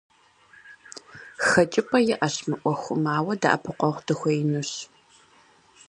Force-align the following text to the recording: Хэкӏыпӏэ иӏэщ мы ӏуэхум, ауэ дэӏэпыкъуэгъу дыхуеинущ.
Хэкӏыпӏэ 1.47 1.99
иӏэщ 2.13 2.35
мы 2.47 2.55
ӏуэхум, 2.61 3.03
ауэ 3.15 3.33
дэӏэпыкъуэгъу 3.41 4.05
дыхуеинущ. 4.07 4.71